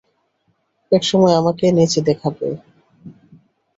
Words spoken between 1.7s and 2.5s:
নেচে দেখাবে?